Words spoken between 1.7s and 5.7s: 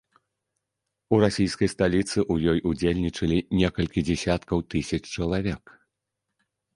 сталіцы ў ёй удзельнічалі некалькі дзесяткаў тысяч чалавек.